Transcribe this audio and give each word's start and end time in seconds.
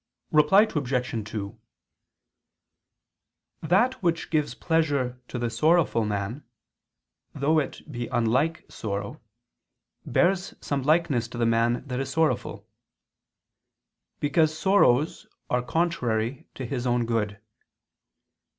Reply 0.31 0.63
Obj. 0.63 1.23
2: 1.29 1.59
That 3.61 4.01
which 4.01 4.31
gives 4.31 4.55
pleasure 4.55 5.21
to 5.27 5.37
the 5.37 5.51
sorrowful 5.51 6.05
man, 6.05 6.43
though 7.35 7.59
it 7.59 7.83
be 7.91 8.07
unlike 8.07 8.65
sorrow, 8.67 9.21
bears 10.03 10.55
some 10.59 10.81
likeness 10.81 11.27
to 11.27 11.37
the 11.37 11.45
man 11.45 11.85
that 11.85 11.99
is 11.99 12.09
sorrowful: 12.09 12.67
because 14.19 14.57
sorrows 14.57 15.27
are 15.51 15.61
contrary 15.61 16.47
to 16.55 16.65
his 16.65 16.87
own 16.87 17.05
good. 17.05 17.39